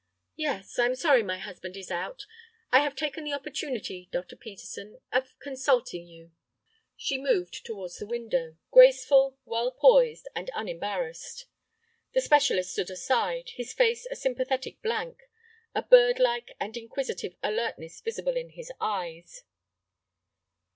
[0.35, 0.79] "Yes.
[0.79, 2.25] I am sorry my husband is out.
[2.71, 4.35] I have taken the opportunity, Dr.
[4.35, 6.31] Peterson, of consulting you—"
[6.97, 11.45] She moved towards the window, graceful, well poised, and unembarrassed.
[12.15, 15.19] The specialist stood aside, his face a sympathetic blank,
[15.75, 19.43] a birdlike and inquisitive alertness visible in his eyes.